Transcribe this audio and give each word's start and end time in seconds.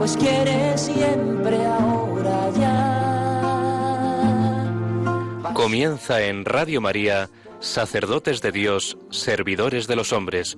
pues 0.00 0.16
quiere 0.16 0.76
siempre 0.78 1.62
ahora 1.66 2.50
ya. 2.58 3.02
Comienza 5.52 6.22
en 6.22 6.46
Radio 6.46 6.80
María, 6.80 7.28
Sacerdotes 7.60 8.40
de 8.40 8.50
Dios, 8.50 8.96
Servidores 9.10 9.86
de 9.86 9.96
los 9.96 10.14
Hombres, 10.14 10.56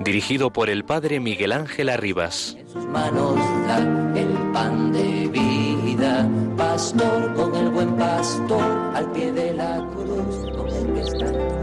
dirigido 0.00 0.52
por 0.52 0.68
el 0.68 0.84
Padre 0.84 1.20
Miguel 1.20 1.52
Ángel 1.52 1.88
Arribas. 1.88 2.56
En 2.58 2.68
sus 2.68 2.84
manos 2.86 3.36
da 3.68 3.78
el 4.18 4.32
pan 4.52 4.92
de 4.92 5.28
vida, 5.28 6.28
pastor 6.56 7.32
con 7.34 7.54
el 7.54 7.68
buen 7.70 7.96
pastor, 7.96 8.90
al 8.96 9.12
pie 9.12 9.30
de 9.30 9.54
la 9.54 9.86
cruz, 9.94 10.34
con 10.56 10.68
el 10.68 10.94
que 10.94 11.00
está. 11.02 11.59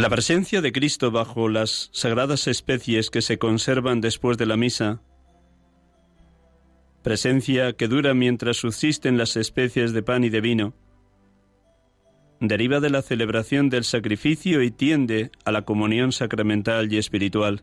La 0.00 0.08
presencia 0.08 0.62
de 0.62 0.72
Cristo 0.72 1.10
bajo 1.10 1.50
las 1.50 1.90
sagradas 1.92 2.46
especies 2.46 3.10
que 3.10 3.20
se 3.20 3.38
conservan 3.38 4.00
después 4.00 4.38
de 4.38 4.46
la 4.46 4.56
misa, 4.56 5.02
presencia 7.02 7.74
que 7.74 7.86
dura 7.86 8.14
mientras 8.14 8.56
subsisten 8.56 9.18
las 9.18 9.36
especies 9.36 9.92
de 9.92 10.02
pan 10.02 10.24
y 10.24 10.30
de 10.30 10.40
vino, 10.40 10.72
deriva 12.40 12.80
de 12.80 12.88
la 12.88 13.02
celebración 13.02 13.68
del 13.68 13.84
sacrificio 13.84 14.62
y 14.62 14.70
tiende 14.70 15.32
a 15.44 15.52
la 15.52 15.66
comunión 15.66 16.12
sacramental 16.12 16.90
y 16.90 16.96
espiritual. 16.96 17.62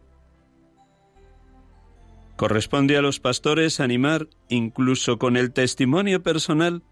Corresponde 2.36 2.98
a 2.98 3.02
los 3.02 3.19
pastores 3.19 3.80
animar, 3.80 4.28
incluso 4.48 5.18
con 5.18 5.38
el 5.38 5.54
testimonio 5.54 6.22
personal, 6.22 6.84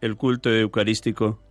el 0.00 0.16
culto 0.16 0.48
eucarístico 0.48 1.49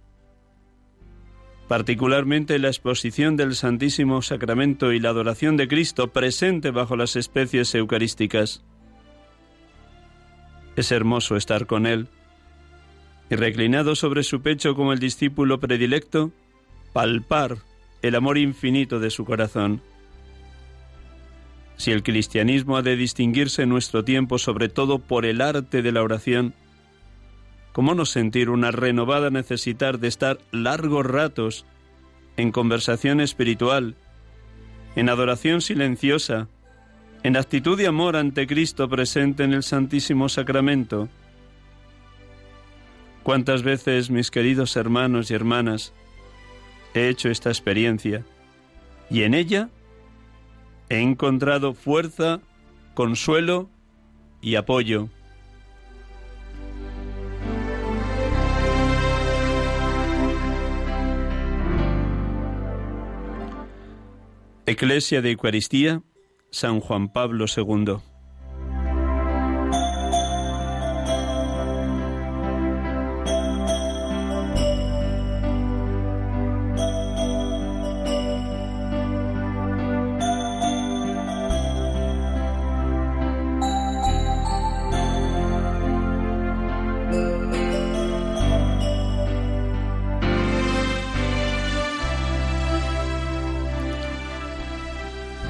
particularmente 1.69 2.57
la 2.57 2.69
exposición 2.69 3.37
del 3.37 3.53
Santísimo 3.53 4.23
Sacramento 4.23 4.91
y 4.91 4.99
la 4.99 5.09
adoración 5.09 5.55
de 5.55 5.67
Cristo 5.67 6.07
presente 6.07 6.71
bajo 6.71 6.95
las 6.97 7.15
especies 7.15 7.75
eucarísticas. 7.75 8.63
Es 10.75 10.91
hermoso 10.91 11.35
estar 11.35 11.67
con 11.67 11.85
Él 11.85 12.07
y 13.29 13.35
reclinado 13.35 13.95
sobre 13.95 14.23
su 14.23 14.41
pecho 14.41 14.73
como 14.73 14.93
el 14.93 14.99
discípulo 14.99 15.59
predilecto, 15.59 16.31
palpar 16.91 17.57
el 18.01 18.15
amor 18.15 18.39
infinito 18.39 18.99
de 18.99 19.11
su 19.11 19.23
corazón. 19.23 19.83
Si 21.77 21.91
el 21.91 22.01
cristianismo 22.01 22.77
ha 22.77 22.81
de 22.81 22.95
distinguirse 22.95 23.61
en 23.61 23.69
nuestro 23.69 24.03
tiempo 24.03 24.39
sobre 24.39 24.69
todo 24.69 24.97
por 24.97 25.23
el 25.23 25.39
arte 25.39 25.83
de 25.83 25.91
la 25.91 26.01
oración, 26.01 26.55
¿Cómo 27.79 27.95
no 27.95 28.05
sentir 28.05 28.49
una 28.49 28.71
renovada 28.71 29.29
necesidad 29.29 29.97
de 29.97 30.09
estar 30.09 30.39
largos 30.51 31.05
ratos 31.05 31.65
en 32.35 32.51
conversación 32.51 33.21
espiritual, 33.21 33.95
en 34.97 35.07
adoración 35.07 35.61
silenciosa, 35.61 36.49
en 37.23 37.37
actitud 37.37 37.77
de 37.77 37.87
amor 37.87 38.17
ante 38.17 38.47
Cristo 38.47 38.89
presente 38.89 39.45
en 39.45 39.53
el 39.53 39.63
Santísimo 39.63 40.27
Sacramento? 40.27 41.07
¿Cuántas 43.23 43.63
veces, 43.63 44.09
mis 44.09 44.29
queridos 44.29 44.75
hermanos 44.75 45.31
y 45.31 45.35
hermanas, 45.35 45.93
he 46.93 47.07
hecho 47.07 47.29
esta 47.29 47.47
experiencia 47.47 48.25
y 49.09 49.23
en 49.23 49.33
ella 49.33 49.69
he 50.89 50.99
encontrado 50.99 51.73
fuerza, 51.73 52.41
consuelo 52.93 53.69
y 54.41 54.55
apoyo? 54.55 55.07
Iglesia 64.69 65.21
de 65.21 65.31
Eucaristía, 65.31 66.03
San 66.51 66.79
Juan 66.79 67.11
Pablo 67.11 67.45
II. 67.47 67.97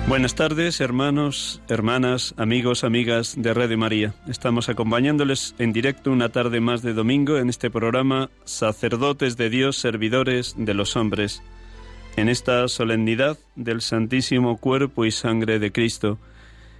Buenas 0.09 0.33
tardes, 0.33 0.81
hermanos, 0.81 1.61
hermanas, 1.69 2.33
amigos, 2.35 2.83
amigas 2.83 3.35
de 3.37 3.53
de 3.53 3.77
María. 3.77 4.15
Estamos 4.27 4.67
acompañándoles 4.67 5.53
en 5.59 5.71
directo 5.71 6.11
una 6.11 6.29
tarde 6.29 6.59
más 6.61 6.81
de 6.81 6.95
domingo 6.95 7.37
en 7.37 7.47
este 7.47 7.69
programa 7.69 8.31
Sacerdotes 8.43 9.37
de 9.37 9.51
Dios, 9.51 9.77
Servidores 9.77 10.55
de 10.57 10.73
los 10.73 10.95
Hombres, 10.95 11.43
en 12.15 12.27
esta 12.27 12.67
solemnidad 12.69 13.37
del 13.55 13.81
Santísimo 13.81 14.57
Cuerpo 14.57 15.05
y 15.05 15.11
Sangre 15.11 15.59
de 15.59 15.71
Cristo, 15.71 16.17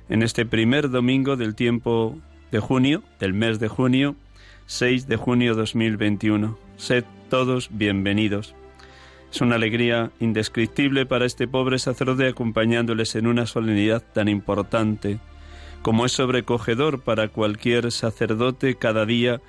en 0.09 0.23
este 0.23 0.47
primer 0.47 0.89
domingo 0.89 1.35
del 1.35 1.53
tiempo 1.53 2.17
de 2.51 2.59
junio, 2.59 3.03
del 3.19 3.33
mes 3.33 3.59
de 3.59 3.67
junio, 3.67 4.15
6 4.65 5.07
de 5.07 5.17
junio 5.17 5.53
2021. 5.53 6.57
Sed 6.77 7.05
todos 7.29 7.69
bienvenidos. 7.71 8.55
Es 9.31 9.41
una 9.41 9.55
alegría 9.55 10.11
indescriptible 10.19 11.05
para 11.05 11.25
este 11.25 11.47
pobre 11.47 11.77
sacerdote 11.79 12.27
acompañándoles 12.27 13.15
en 13.15 13.27
una 13.27 13.45
solemnidad 13.45 14.03
tan 14.13 14.27
importante, 14.27 15.19
como 15.81 16.05
es 16.05 16.13
sobrecogedor 16.13 17.01
para 17.01 17.27
cualquier 17.27 17.91
sacerdote 17.91 18.75
cada 18.75 19.05
día 19.05 19.41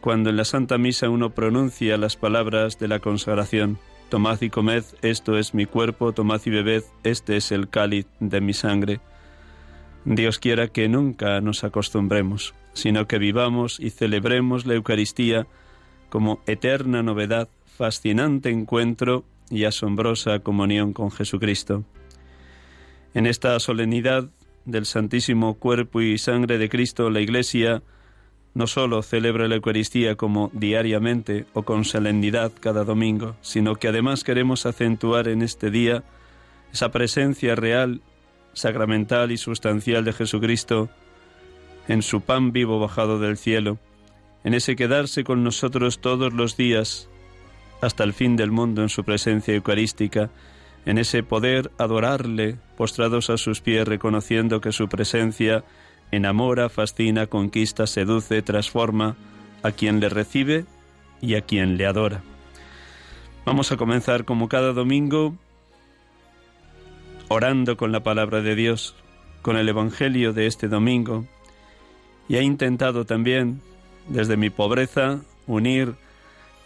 cuando 0.00 0.30
en 0.30 0.36
la 0.36 0.44
Santa 0.44 0.78
Misa 0.78 1.10
uno 1.10 1.30
pronuncia 1.30 1.98
las 1.98 2.16
palabras 2.16 2.78
de 2.78 2.88
la 2.88 3.00
consagración. 3.00 3.78
Tomad 4.08 4.40
y 4.40 4.48
comed, 4.48 4.84
esto 5.02 5.36
es 5.36 5.52
mi 5.54 5.66
cuerpo, 5.66 6.12
tomad 6.12 6.40
y 6.46 6.50
bebed, 6.50 6.84
este 7.02 7.36
es 7.36 7.52
el 7.52 7.68
cáliz 7.68 8.06
de 8.20 8.40
mi 8.40 8.54
sangre. 8.54 9.00
Dios 10.04 10.38
quiera 10.38 10.68
que 10.68 10.88
nunca 10.88 11.40
nos 11.40 11.64
acostumbremos, 11.64 12.54
sino 12.72 13.06
que 13.06 13.18
vivamos 13.18 13.80
y 13.80 13.90
celebremos 13.90 14.64
la 14.64 14.74
Eucaristía 14.74 15.46
como 16.08 16.40
eterna 16.46 17.02
novedad 17.02 17.48
fascinante 17.78 18.50
encuentro 18.50 19.24
y 19.50 19.64
asombrosa 19.64 20.40
comunión 20.40 20.92
con 20.92 21.12
Jesucristo. 21.12 21.84
En 23.14 23.24
esta 23.24 23.58
solemnidad 23.60 24.28
del 24.64 24.84
Santísimo 24.84 25.54
Cuerpo 25.54 26.00
y 26.00 26.18
Sangre 26.18 26.58
de 26.58 26.68
Cristo, 26.68 27.08
la 27.08 27.20
Iglesia 27.20 27.84
no 28.52 28.66
sólo 28.66 29.00
celebra 29.02 29.46
la 29.46 29.54
Eucaristía 29.54 30.16
como 30.16 30.50
diariamente 30.52 31.46
o 31.54 31.62
con 31.62 31.84
solemnidad 31.84 32.50
cada 32.58 32.82
domingo, 32.82 33.36
sino 33.42 33.76
que 33.76 33.86
además 33.86 34.24
queremos 34.24 34.66
acentuar 34.66 35.28
en 35.28 35.42
este 35.42 35.70
día 35.70 36.02
esa 36.72 36.90
presencia 36.90 37.54
real, 37.54 38.00
sacramental 38.54 39.30
y 39.30 39.36
sustancial 39.36 40.04
de 40.04 40.12
Jesucristo, 40.12 40.88
en 41.86 42.02
su 42.02 42.22
pan 42.22 42.50
vivo 42.50 42.80
bajado 42.80 43.20
del 43.20 43.38
cielo, 43.38 43.78
en 44.42 44.54
ese 44.54 44.74
quedarse 44.74 45.22
con 45.22 45.44
nosotros 45.44 46.00
todos 46.00 46.32
los 46.32 46.56
días 46.56 47.08
hasta 47.80 48.04
el 48.04 48.12
fin 48.12 48.36
del 48.36 48.50
mundo 48.50 48.82
en 48.82 48.88
su 48.88 49.04
presencia 49.04 49.54
eucarística, 49.54 50.30
en 50.86 50.98
ese 50.98 51.22
poder 51.22 51.70
adorarle, 51.78 52.56
postrados 52.76 53.30
a 53.30 53.36
sus 53.36 53.60
pies, 53.60 53.86
reconociendo 53.86 54.60
que 54.60 54.72
su 54.72 54.88
presencia 54.88 55.64
enamora, 56.10 56.68
fascina, 56.68 57.26
conquista, 57.26 57.86
seduce, 57.86 58.42
transforma 58.42 59.16
a 59.62 59.72
quien 59.72 60.00
le 60.00 60.08
recibe 60.08 60.64
y 61.20 61.34
a 61.34 61.42
quien 61.42 61.76
le 61.76 61.86
adora. 61.86 62.22
Vamos 63.44 63.72
a 63.72 63.76
comenzar 63.76 64.24
como 64.24 64.48
cada 64.48 64.72
domingo 64.72 65.34
orando 67.28 67.76
con 67.76 67.92
la 67.92 68.02
palabra 68.02 68.40
de 68.40 68.54
Dios, 68.54 68.94
con 69.42 69.56
el 69.56 69.68
Evangelio 69.68 70.32
de 70.32 70.46
este 70.46 70.68
domingo, 70.68 71.26
y 72.28 72.36
he 72.36 72.42
intentado 72.42 73.04
también, 73.04 73.60
desde 74.08 74.36
mi 74.36 74.50
pobreza, 74.50 75.20
unir 75.46 75.94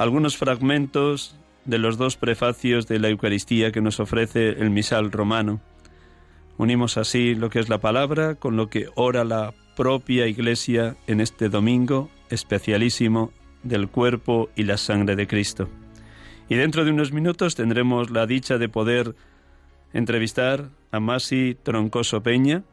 algunos 0.02 0.36
fragmentos 0.36 1.36
de 1.64 1.78
los 1.78 1.96
dos 1.96 2.16
prefacios 2.16 2.88
de 2.88 2.98
la 2.98 3.08
Eucaristía 3.08 3.70
que 3.70 3.80
nos 3.80 4.00
ofrece 4.00 4.48
el 4.48 4.70
misal 4.70 5.12
romano. 5.12 5.60
Unimos 6.58 6.96
así 6.96 7.36
lo 7.36 7.50
que 7.50 7.60
es 7.60 7.68
la 7.68 7.78
palabra 7.78 8.34
con 8.34 8.56
lo 8.56 8.68
que 8.68 8.88
ora 8.96 9.22
la 9.24 9.54
propia 9.76 10.26
Iglesia 10.26 10.96
en 11.06 11.20
este 11.20 11.48
domingo 11.48 12.10
especialísimo 12.30 13.32
del 13.62 13.88
cuerpo 13.88 14.50
y 14.56 14.64
la 14.64 14.76
sangre 14.76 15.14
de 15.14 15.28
Cristo. 15.28 15.68
Y 16.48 16.56
dentro 16.56 16.84
de 16.84 16.90
unos 16.90 17.12
minutos 17.12 17.54
tendremos 17.54 18.10
la 18.10 18.26
dicha 18.26 18.58
de 18.58 18.68
poder 18.68 19.14
entrevistar 19.92 20.68
a 20.90 20.98
Masi 20.98 21.56
Troncoso 21.62 22.24
Peña, 22.24 22.64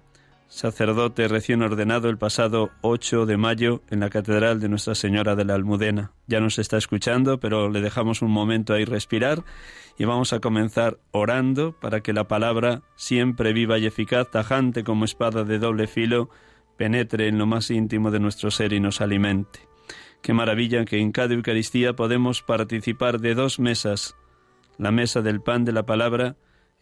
sacerdote 0.50 1.28
recién 1.28 1.62
ordenado 1.62 2.10
el 2.10 2.18
pasado 2.18 2.72
8 2.82 3.28
de 3.28 3.38
mayo 3.38 3.84
en 3.90 4.00
la 4.00 4.10
Catedral 4.10 4.60
de 4.60 4.68
Nuestra 4.68 4.96
Señora 4.96 5.36
de 5.36 5.46
la 5.46 5.54
Almudena. 5.54 6.12
Ya 6.28 6.40
nos 6.40 6.58
está 6.58 6.78
escuchando, 6.78 7.40
pero 7.40 7.70
le 7.70 7.82
dejamos 7.82 8.24
un 8.24 8.32
momento 8.32 8.74
ahí 8.74 8.84
respirar 8.84 9.44
y 9.98 10.06
vamos 10.06 10.34
a 10.34 10.40
comenzar 10.40 10.98
orando 11.12 11.80
para 11.80 12.02
que 12.02 12.14
la 12.14 12.28
palabra, 12.28 12.82
siempre 12.96 13.54
viva 13.54 13.78
y 13.78 13.86
eficaz, 13.86 14.32
tajante 14.32 14.84
como 14.84 15.06
espada 15.06 15.44
de 15.44 15.60
doble 15.60 15.86
filo, 15.88 16.30
penetre 16.78 17.28
en 17.28 17.38
lo 17.38 17.46
más 17.46 17.70
íntimo 17.70 18.10
de 18.10 18.20
nuestro 18.20 18.50
ser 18.50 18.74
y 18.74 18.80
nos 18.80 19.02
alimente. 19.02 19.60
Qué 20.24 20.34
maravilla 20.34 20.84
que 20.84 21.00
en 21.00 21.12
cada 21.12 21.36
Eucaristía 21.36 21.94
podemos 21.94 22.42
participar 22.42 23.20
de 23.20 23.36
dos 23.36 23.60
mesas, 23.60 24.16
la 24.78 24.92
mesa 24.92 25.22
del 25.22 25.42
pan 25.42 25.64
de 25.64 25.74
la 25.74 25.86
palabra 25.86 26.38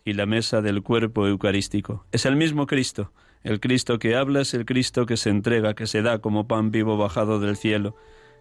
y 0.06 0.14
la 0.14 0.25
mesa 0.25 0.62
del 0.62 0.84
cuerpo 0.84 1.28
eucarístico. 1.28 2.06
Es 2.14 2.25
el 2.25 2.38
mismo 2.38 2.66
Cristo, 2.66 3.12
el 3.44 3.60
Cristo 3.60 4.00
que 4.00 4.16
habla 4.16 4.42
es 4.42 4.54
el 4.54 4.66
Cristo 4.66 5.06
que 5.06 5.18
se 5.18 5.30
entrega, 5.30 5.74
que 5.74 5.88
se 5.88 6.01
da 6.01 6.19
como 6.19 6.48
pan 6.48 6.72
vivo 6.72 6.98
bajado 6.98 7.39
del 7.39 7.57
cielo. 7.57 7.95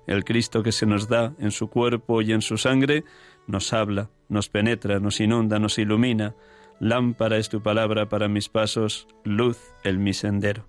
El 0.07 0.25
Cristo 0.25 0.63
que 0.63 0.73
se 0.73 0.87
nos 0.87 1.09
da 1.09 1.35
en 1.39 1.51
su 1.51 1.69
cuerpo 1.69 2.23
y 2.23 2.33
en 2.33 2.43
su 2.43 2.59
sangre 2.59 3.05
nos 3.47 3.73
habla, 3.73 4.11
nos 4.29 4.49
penetra, 4.49 5.01
nos 5.01 5.21
inunda, 5.21 5.59
nos 5.59 5.79
ilumina. 5.79 6.35
Lámpara 6.81 7.39
es 7.39 7.49
tu 7.49 7.63
palabra 7.63 8.09
para 8.09 8.29
mis 8.29 8.49
pasos, 8.49 9.09
luz 9.25 9.59
el 9.83 9.99
mi 9.99 10.13
sendero. 10.13 10.69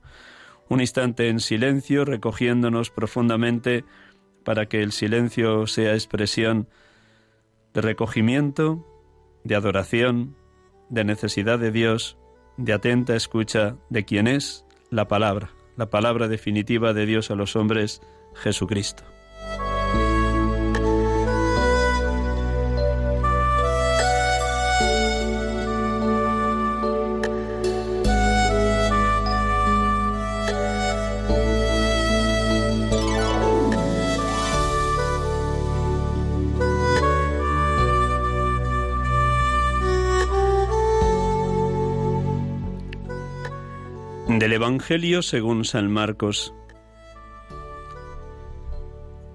Un 0.70 0.82
instante 0.82 1.30
en 1.30 1.40
silencio, 1.40 2.04
recogiéndonos 2.04 2.90
profundamente 2.90 3.86
para 4.44 4.68
que 4.68 4.82
el 4.82 4.92
silencio 4.92 5.68
sea 5.68 5.94
expresión 5.94 6.68
de 7.74 7.82
recogimiento, 7.82 8.86
de 9.44 9.56
adoración, 9.56 10.36
de 10.90 11.04
necesidad 11.04 11.60
de 11.60 11.72
Dios 11.72 12.18
de 12.58 12.74
atenta 12.74 13.16
escucha 13.16 13.78
de 13.90 14.06
quien 14.06 14.28
es 14.28 14.66
la 14.90 15.08
palabra, 15.08 15.52
la 15.76 15.90
palabra 15.90 16.28
definitiva 16.28 16.94
de 16.94 17.06
Dios 17.06 17.32
a 17.32 17.36
los 17.36 17.56
hombres, 17.56 18.02
Jesucristo. 18.36 19.04
Evangelio 44.68 45.22
según 45.22 45.64
San 45.64 45.90
Marcos. 45.90 46.54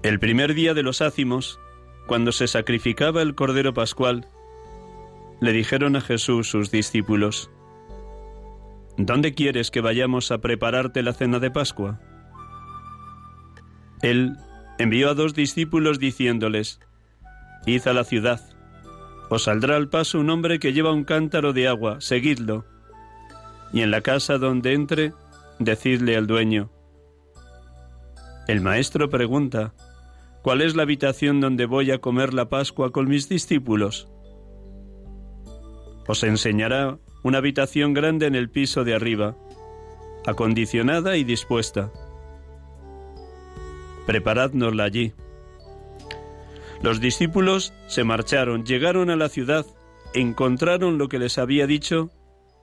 El 0.03 0.19
primer 0.19 0.53
día 0.53 0.75
de 0.75 0.83
los 0.83 1.01
ácimos, 1.01 1.59
cuando 2.05 2.31
se 2.31 2.45
sacrificaba 2.45 3.23
el 3.23 3.33
Cordero 3.33 3.73
Pascual, 3.73 4.27
le 5.41 5.51
dijeron 5.51 5.95
a 5.95 6.01
Jesús 6.01 6.51
sus 6.51 6.69
discípulos, 6.69 7.49
¿Dónde 8.95 9.33
quieres 9.33 9.71
que 9.71 9.81
vayamos 9.81 10.29
a 10.29 10.37
prepararte 10.37 11.01
la 11.01 11.13
cena 11.13 11.39
de 11.39 11.49
Pascua? 11.49 11.99
Él 14.03 14.37
envió 14.77 15.09
a 15.09 15.15
dos 15.15 15.33
discípulos 15.33 15.97
diciéndoles, 15.97 16.79
Id 17.65 17.87
a 17.87 17.93
la 17.93 18.03
ciudad, 18.03 18.39
os 19.31 19.45
saldrá 19.45 19.77
al 19.77 19.89
paso 19.89 20.19
un 20.19 20.29
hombre 20.29 20.59
que 20.59 20.73
lleva 20.73 20.93
un 20.93 21.05
cántaro 21.05 21.53
de 21.53 21.67
agua, 21.67 22.01
seguidlo 22.01 22.65
y 23.73 23.81
en 23.81 23.91
la 23.91 24.01
casa 24.01 24.37
donde 24.37 24.73
entre, 24.73 25.13
decidle 25.63 26.15
al 26.15 26.27
dueño. 26.27 26.71
El 28.47 28.61
maestro 28.61 29.09
pregunta, 29.09 29.73
¿cuál 30.41 30.61
es 30.61 30.75
la 30.75 30.83
habitación 30.83 31.39
donde 31.39 31.65
voy 31.65 31.91
a 31.91 31.99
comer 31.99 32.33
la 32.33 32.49
Pascua 32.49 32.91
con 32.91 33.07
mis 33.07 33.29
discípulos? 33.29 34.09
Os 36.07 36.23
enseñará 36.23 36.97
una 37.23 37.37
habitación 37.37 37.93
grande 37.93 38.27
en 38.27 38.35
el 38.35 38.49
piso 38.49 38.83
de 38.83 38.93
arriba, 38.93 39.37
acondicionada 40.25 41.15
y 41.15 41.23
dispuesta. 41.23 41.91
Preparádnosla 44.05 44.83
allí. 44.83 45.13
Los 46.81 46.99
discípulos 46.99 47.73
se 47.87 48.03
marcharon, 48.03 48.65
llegaron 48.65 49.09
a 49.09 49.15
la 49.15 49.29
ciudad, 49.29 49.65
encontraron 50.13 50.97
lo 50.97 51.07
que 51.07 51.19
les 51.19 51.37
había 51.37 51.65
dicho 51.65 52.09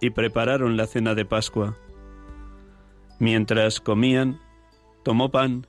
y 0.02 0.11
prepararon 0.11 0.76
la 0.76 0.87
cena 0.87 1.14
de 1.14 1.25
Pascua. 1.25 1.78
Mientras 3.21 3.79
comían, 3.79 4.41
tomó 5.05 5.31
pan, 5.31 5.69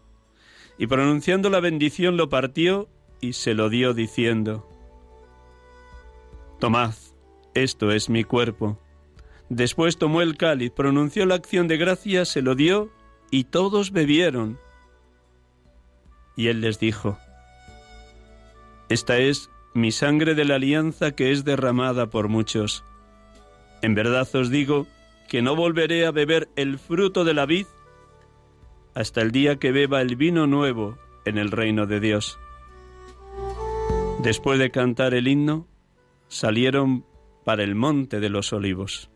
y 0.79 0.88
pronunciando 0.88 1.51
la 1.51 1.60
bendición 1.60 2.17
lo 2.17 2.29
partió 2.29 2.89
y 3.20 3.34
se 3.34 3.53
lo 3.53 3.70
dio 3.70 3.93
diciendo, 3.93 4.67
Tomad, 6.60 6.96
esto 7.53 7.91
es 7.91 8.10
mi 8.10 8.24
cuerpo. 8.24 8.79
Después 9.50 10.00
tomó 10.00 10.24
el 10.24 10.36
cáliz, 10.36 10.72
pronunció 10.72 11.27
la 11.27 11.36
acción 11.36 11.67
de 11.67 11.77
gracia, 11.77 12.25
se 12.25 12.41
lo 12.41 12.55
dio, 12.55 12.89
y 13.29 13.43
todos 13.43 13.91
bebieron. 13.91 14.58
Y 16.36 16.48
él 16.48 16.62
les 16.62 16.79
dijo, 16.79 17.20
Esta 18.89 19.20
es 19.20 19.51
mi 19.75 19.91
sangre 19.91 20.34
de 20.34 20.46
la 20.46 20.55
alianza 20.55 21.12
que 21.12 21.31
es 21.31 21.46
derramada 21.46 22.10
por 22.10 22.27
muchos 22.27 22.84
en 23.81 23.96
verdad 23.96 24.27
os 24.36 24.50
digo 24.50 24.88
que 25.31 25.41
no 25.41 25.55
volveré 25.55 26.05
a 26.05 26.11
beber 26.11 26.50
el 26.57 26.77
fruto 26.77 27.23
de 27.23 27.33
la 27.33 27.45
vid 27.45 27.65
hasta 28.93 29.21
el 29.21 29.31
día 29.31 29.55
que 29.59 29.71
beba 29.71 30.01
el 30.01 30.17
vino 30.17 30.45
nuevo 30.45 30.97
en 31.23 31.38
el 31.38 31.51
reino 31.51 31.85
de 31.85 32.01
Dios. 32.01 32.38
Después 34.21 34.59
de 34.59 34.71
cantar 34.71 35.13
el 35.13 35.29
himno, 35.29 35.69
salieron 36.27 37.05
para 37.45 37.63
el 37.63 37.75
monte 37.75 38.19
de 38.19 38.27
los 38.27 38.51
olivos. 38.51 39.09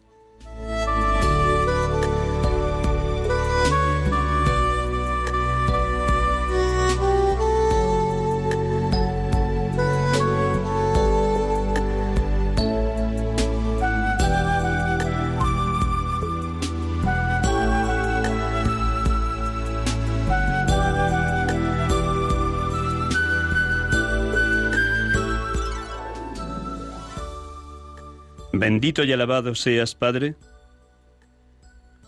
Bendito 28.66 29.04
y 29.04 29.14
alabado 29.14 29.54
seas, 29.54 29.94
Padre, 29.94 30.34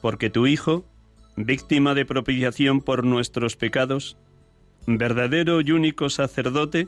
porque 0.02 0.32
tu 0.32 0.48
Hijo, 0.48 0.88
víctima 1.36 1.94
de 1.94 2.04
propiciación 2.04 2.82
por 2.82 3.06
nuestros 3.06 3.56
pecados, 3.56 4.18
verdadero 4.88 5.62
y 5.62 5.72
único 5.72 6.10
sacerdote, 6.10 6.88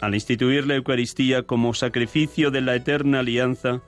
al 0.00 0.14
instituir 0.14 0.66
la 0.66 0.76
Eucaristía 0.76 1.42
como 1.42 1.74
sacrificio 1.74 2.50
de 2.50 2.62
la 2.62 2.74
eterna 2.74 3.18
alianza, 3.20 3.82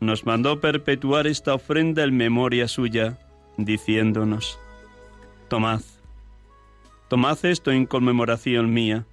nos 0.00 0.24
mandó 0.24 0.62
perpetuar 0.62 1.26
esta 1.26 1.52
ofrenda 1.52 2.04
en 2.04 2.16
memoria 2.16 2.68
suya, 2.68 3.18
diciéndonos, 3.58 4.58
Tomad, 5.48 5.82
tomad 7.08 7.44
esto 7.44 7.70
en 7.70 7.84
conmemoración 7.84 8.72
mía. 8.72 9.04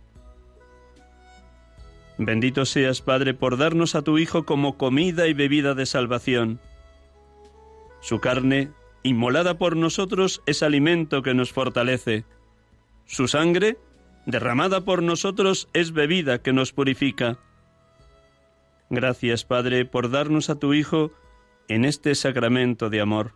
Bendito 2.18 2.66
seas, 2.66 3.02
Padre, 3.02 3.34
por 3.34 3.58
darnos 3.58 3.94
a 3.96 4.02
tu 4.02 4.18
Hijo 4.18 4.46
como 4.46 4.78
comida 4.78 5.28
y 5.28 5.34
bebida 5.34 5.76
de 5.76 5.86
salvación. 5.86 6.60
Su 8.02 8.20
carne, 8.20 8.72
inmolada 9.04 9.58
por 9.58 9.76
nosotros, 9.76 10.42
es 10.46 10.64
alimento 10.64 11.22
que 11.22 11.34
nos 11.34 11.52
fortalece. 11.52 12.26
Su 13.06 13.28
sangre, 13.28 13.78
derramada 14.26 14.84
por 14.84 15.04
nosotros, 15.04 15.70
es 15.74 15.92
bebida 15.92 16.42
que 16.42 16.54
nos 16.54 16.74
purifica. 16.74 17.38
Gracias, 18.90 19.46
Padre, 19.46 19.86
por 19.86 20.10
darnos 20.10 20.50
a 20.50 20.56
tu 20.56 20.74
Hijo 20.74 21.12
en 21.68 21.86
este 21.86 22.16
sacramento 22.16 22.90
de 22.90 23.02
amor. 23.02 23.34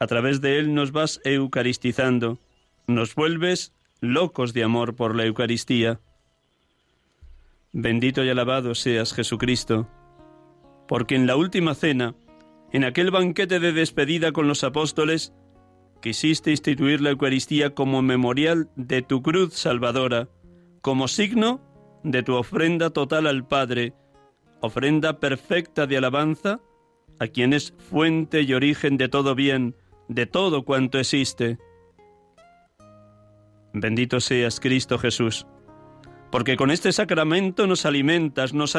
A 0.00 0.06
través 0.06 0.40
de 0.40 0.58
él 0.58 0.74
nos 0.74 0.90
vas 0.90 1.20
eucaristizando, 1.24 2.40
nos 2.88 3.14
vuelves 3.14 3.72
locos 4.00 4.52
de 4.52 4.64
amor 4.64 4.96
por 4.96 5.14
la 5.14 5.24
Eucaristía. 5.24 6.00
Bendito 7.74 8.22
y 8.22 8.28
alabado 8.28 8.74
seas 8.74 9.14
Jesucristo, 9.14 9.88
porque 10.86 11.14
en 11.14 11.26
la 11.26 11.36
última 11.36 11.74
cena, 11.74 12.14
en 12.70 12.84
aquel 12.84 13.10
banquete 13.10 13.60
de 13.60 13.72
despedida 13.72 14.32
con 14.32 14.46
los 14.46 14.62
apóstoles, 14.62 15.32
quisiste 16.02 16.50
instituir 16.50 17.00
la 17.00 17.10
Eucaristía 17.10 17.74
como 17.74 18.02
memorial 18.02 18.68
de 18.76 19.00
tu 19.00 19.22
cruz 19.22 19.54
salvadora, 19.54 20.28
como 20.82 21.08
signo 21.08 21.62
de 22.04 22.22
tu 22.22 22.34
ofrenda 22.34 22.90
total 22.90 23.26
al 23.26 23.46
Padre, 23.46 23.94
ofrenda 24.60 25.18
perfecta 25.18 25.86
de 25.86 25.96
alabanza, 25.96 26.60
a 27.18 27.26
quien 27.28 27.54
es 27.54 27.72
fuente 27.78 28.42
y 28.42 28.52
origen 28.52 28.98
de 28.98 29.08
todo 29.08 29.34
bien, 29.34 29.76
de 30.08 30.26
todo 30.26 30.64
cuanto 30.64 30.98
existe. 30.98 31.56
Bendito 33.72 34.20
seas 34.20 34.60
Cristo 34.60 34.98
Jesús 34.98 35.46
porque 36.32 36.56
con 36.56 36.70
este 36.70 36.90
sacramento 36.92 37.66
nos 37.66 37.84
alimentas, 37.84 38.54
nos 38.54 38.70